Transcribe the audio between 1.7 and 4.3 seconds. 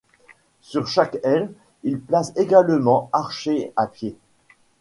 il place également archers à pied.